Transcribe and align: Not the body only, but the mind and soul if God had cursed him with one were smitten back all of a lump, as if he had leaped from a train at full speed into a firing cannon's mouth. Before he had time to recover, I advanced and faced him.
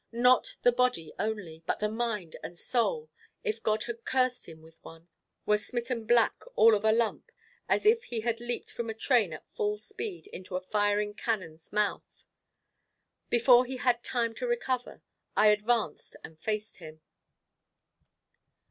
Not 0.11 0.55
the 0.63 0.71
body 0.71 1.13
only, 1.19 1.61
but 1.67 1.79
the 1.79 1.87
mind 1.87 2.35
and 2.43 2.57
soul 2.57 3.11
if 3.43 3.61
God 3.61 3.83
had 3.83 4.03
cursed 4.03 4.49
him 4.49 4.63
with 4.63 4.83
one 4.83 5.07
were 5.45 5.59
smitten 5.59 6.05
back 6.05 6.41
all 6.55 6.73
of 6.73 6.83
a 6.83 6.91
lump, 6.91 7.31
as 7.69 7.85
if 7.85 8.05
he 8.05 8.21
had 8.21 8.39
leaped 8.39 8.71
from 8.71 8.89
a 8.89 8.95
train 8.95 9.31
at 9.31 9.47
full 9.53 9.77
speed 9.77 10.25
into 10.25 10.55
a 10.55 10.59
firing 10.61 11.13
cannon's 11.13 11.71
mouth. 11.71 12.25
Before 13.29 13.63
he 13.63 13.77
had 13.77 14.03
time 14.03 14.33
to 14.37 14.47
recover, 14.47 15.03
I 15.35 15.49
advanced 15.49 16.15
and 16.23 16.39
faced 16.39 16.77
him. 16.77 17.01